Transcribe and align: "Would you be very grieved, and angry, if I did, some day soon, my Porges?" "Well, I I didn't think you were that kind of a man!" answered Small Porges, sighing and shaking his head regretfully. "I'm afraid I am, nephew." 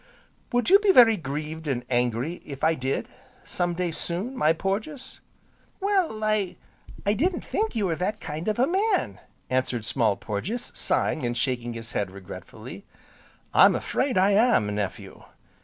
"Would 0.51 0.71
you 0.71 0.79
be 0.79 0.91
very 0.91 1.15
grieved, 1.15 1.67
and 1.67 1.85
angry, 1.87 2.41
if 2.43 2.63
I 2.63 2.73
did, 2.73 3.07
some 3.45 3.75
day 3.75 3.91
soon, 3.91 4.35
my 4.35 4.51
Porges?" 4.51 5.19
"Well, 5.79 6.23
I 6.23 6.55
I 7.05 7.13
didn't 7.13 7.45
think 7.45 7.75
you 7.75 7.85
were 7.85 7.95
that 7.97 8.19
kind 8.19 8.47
of 8.47 8.57
a 8.57 8.65
man!" 8.65 9.19
answered 9.47 9.85
Small 9.85 10.15
Porges, 10.17 10.71
sighing 10.73 11.23
and 11.23 11.37
shaking 11.37 11.73
his 11.73 11.91
head 11.91 12.09
regretfully. 12.09 12.83
"I'm 13.53 13.75
afraid 13.75 14.17
I 14.17 14.31
am, 14.31 14.73
nephew." 14.73 15.21